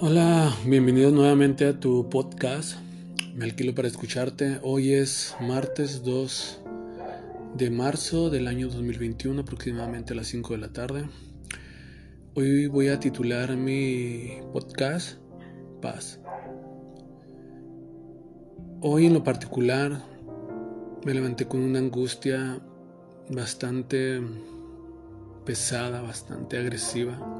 [0.00, 2.80] Hola, bienvenidos nuevamente a tu podcast.
[3.36, 4.58] Me alquilo para escucharte.
[4.64, 6.60] Hoy es martes 2
[7.54, 11.08] de marzo del año 2021, aproximadamente a las 5 de la tarde.
[12.34, 15.18] Hoy voy a titular mi podcast
[15.80, 16.18] Paz.
[18.80, 20.02] Hoy en lo particular
[21.04, 22.58] me levanté con una angustia
[23.30, 24.20] bastante
[25.44, 27.33] pesada, bastante agresiva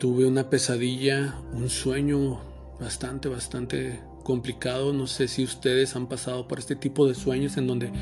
[0.00, 2.40] Tuve una pesadilla, un sueño
[2.80, 4.94] bastante, bastante complicado.
[4.94, 7.92] No sé si ustedes han pasado por este tipo de sueños en donde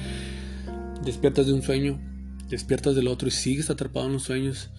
[1.05, 1.99] despiertas de un sueño,
[2.49, 4.71] despiertas del otro y sigues atrapado en los sueños.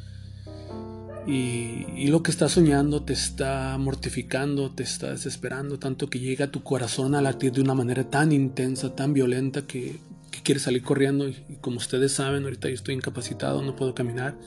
[1.28, 6.64] Y, lo que estás soñando te está mortificando, te está desesperando, tanto que llega tu
[6.64, 10.00] corazón a latir de una manera tan intensa, tan violenta, que,
[10.42, 11.28] quieres salir corriendo.
[11.28, 14.38] y como ustedes saben, ahorita yo estoy incapacitado, no puedo caminar.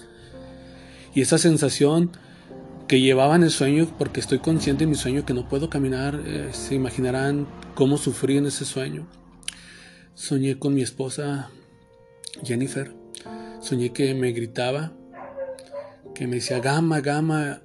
[1.14, 2.10] Y esa sensación
[2.86, 6.20] que llevaba en el sueño, porque estoy consciente en mi sueño que no puedo caminar,
[6.24, 9.06] eh, se imaginarán cómo sufrí en ese sueño.
[10.14, 11.50] Soñé con mi esposa
[12.44, 12.92] Jennifer,
[13.60, 14.92] soñé que me gritaba,
[16.14, 17.62] que me decía gama, gama.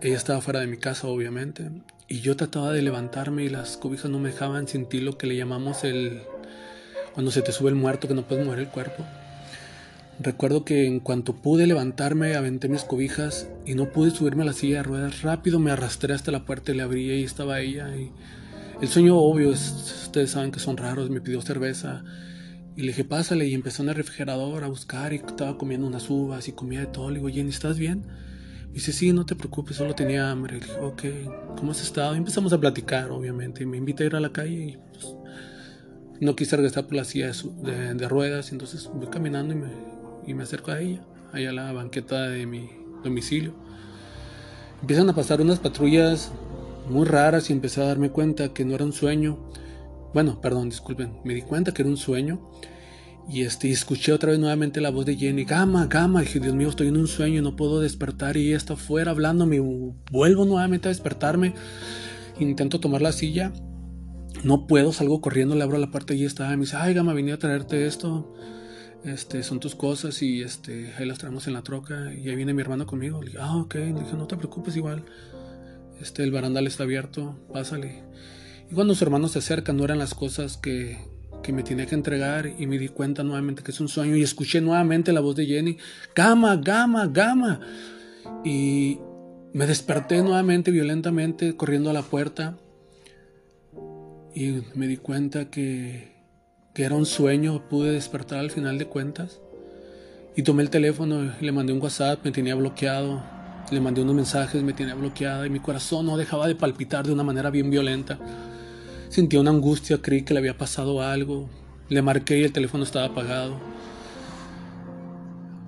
[0.00, 1.70] Ella estaba fuera de mi casa, obviamente,
[2.08, 5.36] y yo trataba de levantarme y las cobijas no me dejaban sentir lo que le
[5.36, 6.22] llamamos el...
[7.14, 9.04] cuando se te sube el muerto, que no puedes mover el cuerpo.
[10.18, 14.54] Recuerdo que en cuanto pude levantarme, aventé mis cobijas y no pude subirme a la
[14.54, 15.20] silla de ruedas.
[15.20, 17.90] Rápido me arrastré hasta la puerta y le abrí y estaba ella.
[18.80, 22.02] El sueño obvio, ustedes saben que son raros, me pidió cerveza.
[22.76, 26.08] Y le dije, pásale, y empezó en el refrigerador a buscar y estaba comiendo unas
[26.08, 27.10] uvas y comía de todo.
[27.10, 28.06] Le digo, Jenny, ¿estás bien?
[28.68, 30.60] Me dice, sí, no te preocupes, solo tenía hambre.
[30.60, 31.02] Le dije, ok,
[31.58, 32.14] ¿cómo has estado?
[32.14, 33.64] Y empezamos a platicar, obviamente.
[33.64, 35.14] Y me invita a ir a la calle y pues,
[36.20, 38.52] no quise regresar por la silla de, de ruedas.
[38.52, 39.95] Entonces voy caminando y me,
[40.26, 42.68] y me acerco a ella, allá a la banqueta de mi
[43.02, 43.54] domicilio.
[44.80, 46.32] Empiezan a pasar unas patrullas
[46.88, 49.38] muy raras y empecé a darme cuenta que no era un sueño.
[50.12, 52.40] Bueno, perdón, disculpen, me di cuenta que era un sueño.
[53.28, 56.68] Y este, escuché otra vez nuevamente la voz de Jenny, Gama, Gama, dije, Dios mío,
[56.68, 59.58] estoy en un sueño, no puedo despertar y ella está afuera hablándome,
[60.12, 61.52] vuelvo nuevamente a despertarme,
[62.38, 63.52] intento tomar la silla,
[64.44, 67.32] no puedo, salgo corriendo, le abro la puerta y está, me dice, ay, Gama, vine
[67.32, 68.32] a traerte esto,
[69.04, 72.54] este, son tus cosas y este, ahí las traemos en la troca y ahí viene
[72.54, 73.20] mi hermano conmigo.
[73.38, 75.04] Ah, ok, le dije, no te preocupes igual,
[76.00, 78.02] este, el barandal está abierto, pásale.
[78.70, 80.98] Y cuando su hermano se acerca, no eran las cosas que,
[81.42, 84.22] que me tenía que entregar y me di cuenta nuevamente que es un sueño y
[84.22, 85.78] escuché nuevamente la voz de Jenny,
[86.14, 87.60] gama, gama, gama.
[88.44, 88.98] Y
[89.52, 92.58] me desperté nuevamente violentamente corriendo a la puerta
[94.34, 96.15] y me di cuenta que
[96.76, 99.40] que era un sueño, pude despertar al final de cuentas.
[100.36, 103.22] Y tomé el teléfono le mandé un WhatsApp, me tenía bloqueado.
[103.70, 107.14] Le mandé unos mensajes, me tenía bloqueada y mi corazón no dejaba de palpitar de
[107.14, 108.18] una manera bien violenta.
[109.08, 111.48] Sentía una angustia, creí que le había pasado algo.
[111.88, 113.58] Le marqué y el teléfono estaba apagado.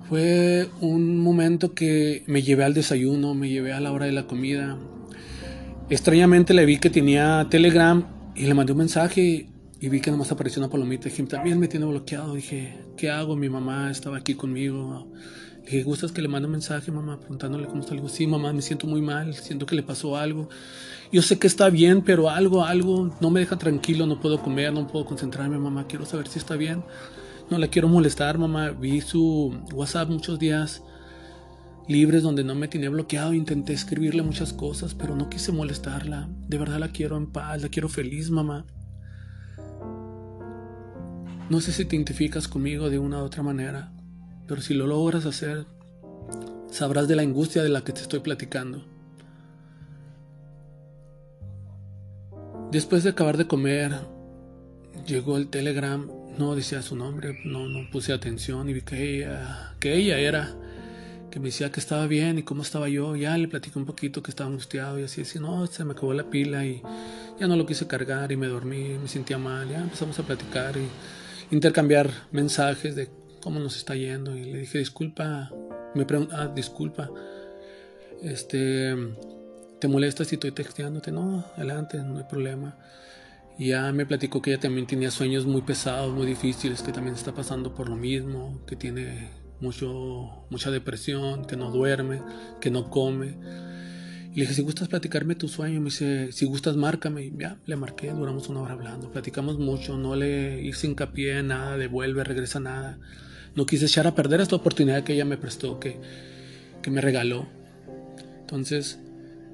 [0.09, 4.27] Fue un momento que me llevé al desayuno, me llevé a la hora de la
[4.27, 4.77] comida.
[5.89, 8.05] Extrañamente le vi que tenía Telegram
[8.35, 9.47] y le mandé un mensaje
[9.81, 11.05] y vi que nomás apareció una palomita.
[11.05, 12.33] Dije, también me tiene bloqueado.
[12.33, 13.35] Dije, ¿qué hago?
[13.35, 15.09] Mi mamá estaba aquí conmigo.
[15.59, 17.17] Le dije, ¿gustas que le mande un mensaje, mamá?
[17.17, 17.95] Preguntándole cómo está.
[17.95, 19.33] Digo, sí, mamá, me siento muy mal.
[19.33, 20.49] Siento que le pasó algo.
[21.13, 24.05] Yo sé que está bien, pero algo, algo no me deja tranquilo.
[24.05, 25.87] No puedo comer, no puedo concentrarme, mamá.
[25.87, 26.83] Quiero saber si está bien.
[27.49, 28.71] No la quiero molestar, mamá.
[28.71, 30.83] Vi su WhatsApp muchos días
[31.87, 33.33] libres donde no me tenía bloqueado.
[33.33, 36.27] Intenté escribirle muchas cosas, pero no quise molestarla.
[36.49, 38.65] De verdad la quiero en paz, la quiero feliz, mamá.
[41.49, 43.91] No sé si te identificas conmigo de una u otra manera,
[44.47, 45.65] pero si lo logras hacer,
[46.69, 48.85] sabrás de la angustia de la que te estoy platicando.
[52.71, 53.95] Después de acabar de comer,
[55.07, 56.07] llegó el telegram,
[56.37, 60.55] no decía su nombre, no, no puse atención y vi que ella, que ella era,
[61.31, 63.15] que me decía que estaba bien y cómo estaba yo.
[63.15, 66.13] Ya le platicé un poquito que estaba angustiado y así, así, no, se me acabó
[66.13, 66.83] la pila y
[67.39, 70.77] ya no lo quise cargar y me dormí, me sentía mal, ya empezamos a platicar
[70.77, 70.87] y
[71.51, 73.09] intercambiar mensajes de
[73.41, 75.51] cómo nos está yendo y le dije disculpa,
[75.95, 77.09] me preguntó, ah, disculpa,
[78.21, 78.95] este,
[79.79, 81.11] ¿te molesta si estoy texteándote?
[81.11, 82.77] No, adelante, no hay problema.
[83.57, 87.15] Y ya me platicó que ella también tenía sueños muy pesados, muy difíciles, que también
[87.15, 89.29] está pasando por lo mismo, que tiene
[89.59, 92.21] mucho, mucha depresión, que no duerme,
[92.61, 93.37] que no come
[94.35, 97.25] le dije, si gustas platicarme tu sueño, me dice, si gustas, márcame.
[97.25, 101.47] Y ya, le marqué, duramos una hora hablando, platicamos mucho, no le hice hincapié en
[101.47, 102.99] nada, devuelve, regresa nada.
[103.55, 105.99] No quise echar a perder esta oportunidad que ella me prestó, que,
[106.81, 107.47] que me regaló.
[108.41, 108.99] Entonces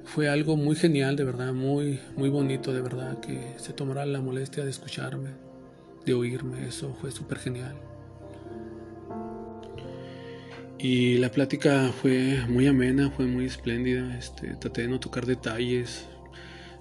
[0.04, 4.20] fue algo muy genial, de verdad, muy, muy bonito, de verdad, que se tomara la
[4.20, 5.30] molestia de escucharme,
[6.04, 7.76] de oírme, eso fue súper genial.
[10.78, 14.16] Y la plática fue muy amena, fue muy espléndida.
[14.18, 16.06] Este, traté de no tocar detalles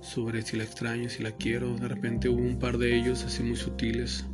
[0.01, 1.75] sobre si la extraño, si la quiero.
[1.77, 4.25] De repente hubo un par de ellos así muy sutiles,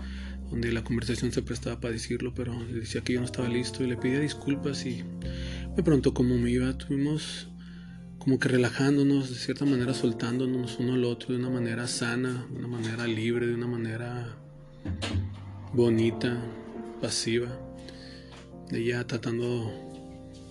[0.50, 3.84] donde la conversación se prestaba para decirlo, pero le decía que yo no estaba listo
[3.84, 5.04] y le pedía disculpas y
[5.78, 6.76] me preguntó cómo me iba.
[6.76, 7.48] Tuvimos
[8.18, 12.58] como que relajándonos, de cierta manera soltándonos uno al otro de una manera sana, de
[12.58, 14.38] una manera libre, de una manera
[15.72, 16.42] bonita,
[17.00, 17.71] pasiva
[18.74, 19.72] ella tratando,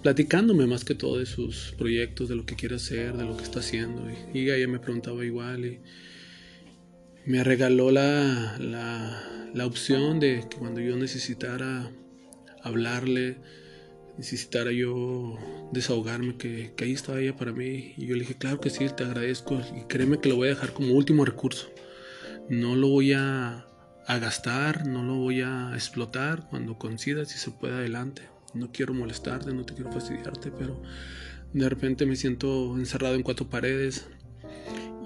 [0.02, 3.44] platicándome más que todo de sus proyectos, de lo que quiere hacer, de lo que
[3.44, 4.02] está haciendo.
[4.32, 5.80] Y, ella me preguntaba igual y
[7.26, 11.90] me regaló la, la, opción de que cuando yo necesitara
[12.62, 13.36] hablarle,
[14.16, 15.38] necesitara yo
[15.72, 17.94] desahogarme, que, que, ahí estaba ella para mí.
[17.96, 20.50] Y yo le dije, claro que sí, te agradezco y créeme que lo voy a
[20.50, 21.68] dejar como último recurso.
[22.48, 23.69] No lo voy a,
[24.10, 28.22] a gastar, no lo voy a explotar cuando coincida si se puede adelante.
[28.54, 30.82] No quiero molestarte, no te quiero fastidiarte, pero
[31.52, 34.06] de repente me siento encerrado en cuatro paredes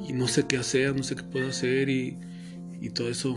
[0.09, 2.19] y no sé qué hacer, no sé qué puedo hacer y,
[2.81, 3.37] y todo eso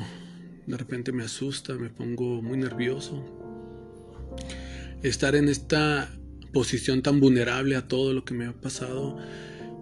[0.66, 3.26] de repente me asusta, me pongo muy nervioso.
[5.04, 6.10] Estar en esta
[6.54, 9.18] posición tan vulnerable a todo lo que me ha pasado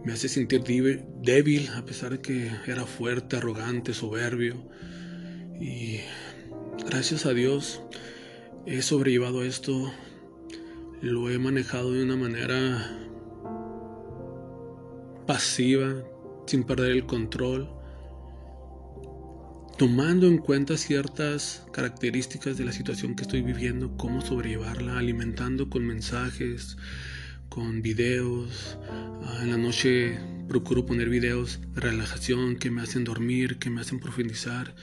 [0.03, 4.67] me hace sentir débil, a pesar de que era fuerte, arrogante, soberbio.
[5.59, 6.01] Y
[6.85, 7.81] gracias a Dios
[8.65, 9.91] he sobrellevado esto,
[11.01, 12.99] lo he manejado de una manera
[15.25, 16.03] pasiva,
[16.45, 17.69] sin perder el control,
[19.77, 25.85] tomando en cuenta ciertas características de la situación que estoy viviendo, cómo sobrellevarla, alimentando con
[25.85, 26.77] mensajes,
[27.49, 28.77] con videos.
[29.23, 30.17] Ah, en la noche
[30.47, 34.75] procuro poner videos de relajación que me hacen dormir, que me hacen profundizar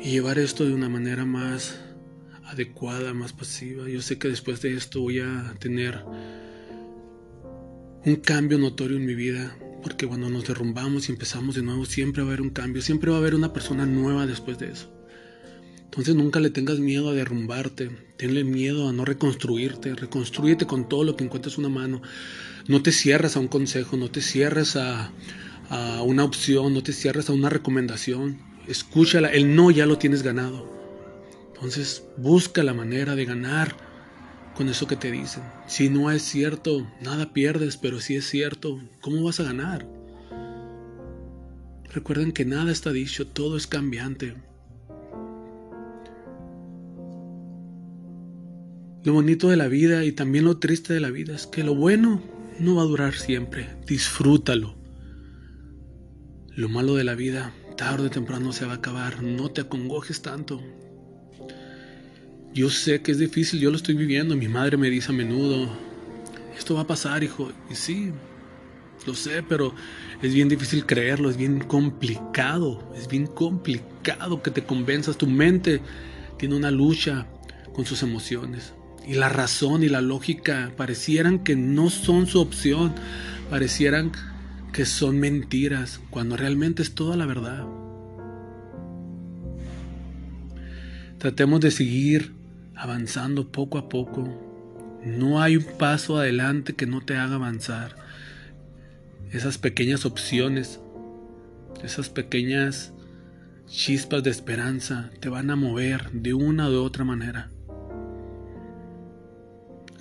[0.00, 1.78] y llevar esto de una manera más
[2.50, 3.88] adecuada, más pasiva.
[3.88, 6.04] Yo sé que después de esto voy a tener
[8.04, 12.22] un cambio notorio en mi vida, porque cuando nos derrumbamos y empezamos de nuevo, siempre
[12.22, 14.92] va a haber un cambio, siempre va a haber una persona nueva después de eso.
[15.84, 21.04] Entonces nunca le tengas miedo a derrumbarte, tenle miedo a no reconstruirte, reconstruyete con todo
[21.04, 22.00] lo que encuentres una mano.
[22.68, 25.12] No te cierres a un consejo, no te cierres a,
[25.68, 30.22] a una opción, no te cierres a una recomendación escúchala, el no ya lo tienes
[30.22, 30.68] ganado.
[31.54, 33.76] Entonces busca la manera de ganar
[34.54, 35.42] con eso que te dicen.
[35.66, 39.86] Si no es cierto, nada pierdes, pero si es cierto, ¿cómo vas a ganar?
[41.92, 44.34] Recuerden que nada está dicho, todo es cambiante.
[49.02, 51.74] Lo bonito de la vida y también lo triste de la vida es que lo
[51.74, 52.22] bueno
[52.58, 53.66] no va a durar siempre.
[53.86, 54.76] Disfrútalo.
[56.54, 59.22] Lo malo de la vida tarde o temprano se va a acabar.
[59.22, 60.60] No te acongojes tanto.
[62.52, 64.36] Yo sé que es difícil, yo lo estoy viviendo.
[64.36, 65.66] Mi madre me dice a menudo,
[66.58, 67.50] esto va a pasar, hijo.
[67.70, 68.12] Y sí,
[69.06, 69.74] lo sé, pero
[70.20, 75.16] es bien difícil creerlo, es bien complicado, es bien complicado que te convenzas.
[75.16, 75.80] Tu mente
[76.36, 77.28] tiene una lucha
[77.72, 78.74] con sus emociones.
[79.08, 82.94] Y la razón y la lógica parecieran que no son su opción,
[83.48, 84.12] parecieran
[84.72, 87.66] que son mentiras cuando realmente es toda la verdad.
[91.18, 92.32] Tratemos de seguir
[92.74, 94.24] avanzando poco a poco.
[95.04, 97.96] No hay un paso adelante que no te haga avanzar.
[99.32, 100.80] Esas pequeñas opciones,
[101.82, 102.92] esas pequeñas
[103.66, 107.50] chispas de esperanza te van a mover de una u otra manera.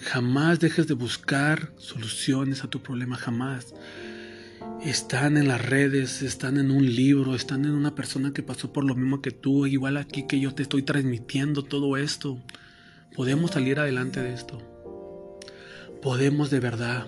[0.01, 3.73] Jamás dejes de buscar soluciones a tu problema, jamás
[4.81, 8.85] están en las redes, están en un libro, están en una persona que pasó por
[8.85, 12.39] lo mismo que tú, igual aquí que yo te estoy transmitiendo todo esto.
[13.15, 14.61] Podemos salir adelante de esto.
[16.01, 17.07] Podemos de verdad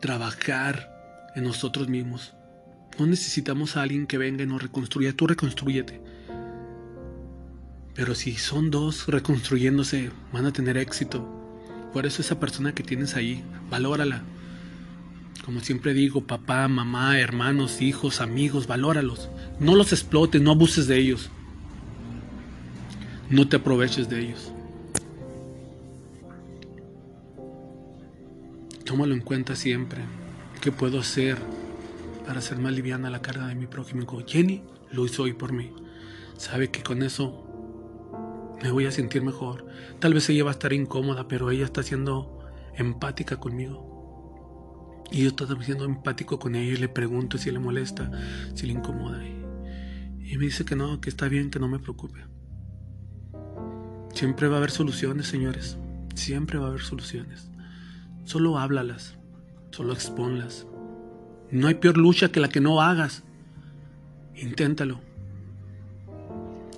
[0.00, 2.34] trabajar en nosotros mismos.
[2.98, 5.14] No necesitamos a alguien que venga y nos reconstruya.
[5.14, 6.00] Tú reconstruyete.
[7.94, 11.26] Pero si son dos reconstruyéndose, van a tener éxito.
[11.92, 14.22] Por eso esa persona que tienes ahí, valórala.
[15.44, 19.28] Como siempre digo, papá, mamá, hermanos, hijos, amigos, valóralos.
[19.58, 21.30] No los explotes, no abuses de ellos.
[23.28, 24.52] No te aproveches de ellos.
[28.84, 30.02] Tómalo en cuenta siempre.
[30.60, 31.38] ¿Qué puedo hacer
[32.24, 34.06] para hacer más liviana la carga de mi prójimo?
[34.24, 35.72] Jenny lo hizo hoy por mí.
[36.36, 37.46] Sabe que con eso
[38.62, 39.66] me voy a sentir mejor.
[39.98, 42.38] Tal vez ella va a estar incómoda, pero ella está siendo
[42.76, 43.91] empática conmigo.
[45.10, 48.10] Y yo estoy siendo empático con ella y le pregunto si le molesta,
[48.54, 49.22] si le incomoda.
[49.26, 52.20] Y, me dice que no, que está bien, que no me preocupe.
[54.14, 55.76] Siempre va a haber soluciones, señores.
[56.14, 57.50] Siempre va a haber soluciones.
[58.24, 59.16] Solo háblalas,
[59.70, 60.66] solo expónlas.
[61.50, 63.24] No hay peor lucha que la que no hagas.
[64.34, 65.00] Inténtalo.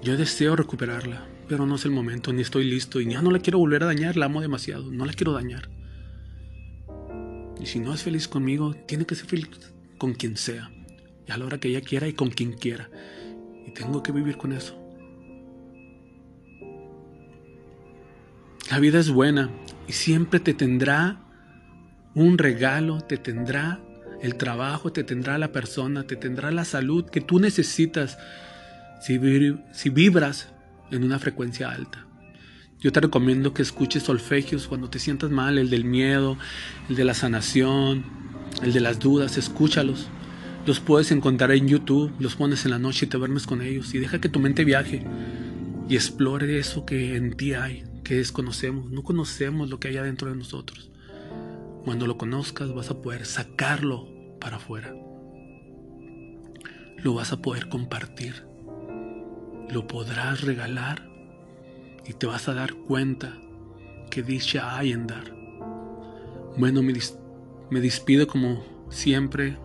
[0.02, 3.38] Yo deseo recuperarla, pero no es el momento, ni estoy listo, y ya no la
[3.38, 5.70] quiero volver a dañar, la amo demasiado, no la quiero dañar.
[7.64, 9.48] Y si no es feliz conmigo, tiene que ser feliz
[9.96, 10.70] con quien sea,
[11.26, 12.90] y a la hora que ella quiera y con quien quiera.
[13.66, 14.78] Y tengo que vivir con eso.
[18.70, 19.48] La vida es buena
[19.88, 21.22] y siempre te tendrá
[22.14, 23.80] un regalo, te tendrá
[24.20, 28.18] el trabajo, te tendrá la persona, te tendrá la salud que tú necesitas
[29.00, 30.52] si, vibras
[30.90, 32.06] en una frecuencia alta.
[32.80, 36.36] Yo te recomiendo que escuches solfegios cuando te sientas mal, el del miedo,
[36.88, 38.04] el de la sanación,
[38.62, 40.08] el de las dudas, escúchalos.
[40.66, 43.94] Los puedes encontrar en YouTube, los pones en la noche y te duermes con ellos
[43.94, 45.04] y deja que tu mente viaje
[45.88, 48.90] y explore eso que en ti hay, que desconocemos.
[48.90, 50.90] No conocemos lo que hay adentro de nosotros.
[51.84, 54.08] Cuando lo conozcas vas a poder sacarlo
[54.40, 54.94] para afuera.
[56.98, 58.46] Lo vas a poder compartir.
[59.70, 61.13] Lo podrás regalar
[62.06, 63.36] y te vas a dar cuenta
[64.10, 65.34] que dicha hay en dar.
[66.56, 66.92] Bueno, me,
[67.70, 69.56] me despido como siempre,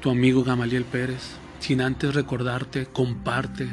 [0.00, 3.68] tu amigo Gamaliel Pérez, sin antes recordarte, comparte,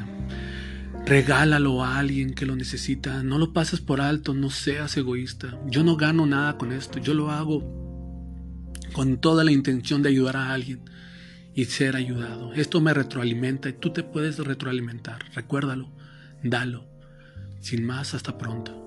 [1.05, 3.21] Regálalo a alguien que lo necesita.
[3.21, 5.59] No lo pases por alto, no seas egoísta.
[5.67, 6.97] Yo no gano nada con esto.
[6.97, 7.61] Yo lo hago
[8.91, 10.81] con toda la intención de ayudar a alguien
[11.53, 12.53] y ser ayudado.
[12.53, 15.31] Esto me retroalimenta y tú te puedes retroalimentar.
[15.35, 15.91] Recuérdalo,
[16.49, 16.85] dalo.
[17.59, 18.84] Sin más, hasta pronto.